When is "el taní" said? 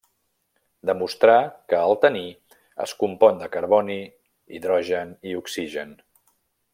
1.89-2.23